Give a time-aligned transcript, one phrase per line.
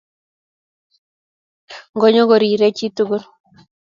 [1.93, 3.23] Ngonyo korirei chii tugul